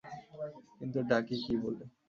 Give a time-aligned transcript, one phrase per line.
[0.77, 1.83] কিন্তু ডাকি কী বলে।